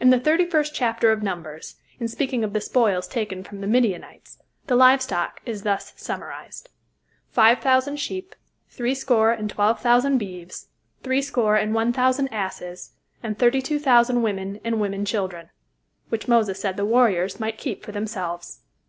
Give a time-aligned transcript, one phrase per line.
[0.00, 3.68] In the Thirty First Chapter of Numbers, in speaking of the spoils taken from the
[3.68, 6.68] Midianites, the live stock is thus summarized:
[7.30, 8.34] "Five thousand sheep,
[8.70, 10.66] threescore and twelve thousand beeves,
[11.04, 12.90] threescore and one thousand asses,
[13.22, 15.50] and thirty two thousand women and women children,"
[16.08, 18.62] which Moses said the warriors might keep for themselves.